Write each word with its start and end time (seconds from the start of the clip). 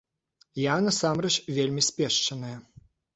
Я, 0.61 0.75
насамрэч, 0.87 1.31
вельмі 1.57 1.83
спешчаная. 1.89 2.55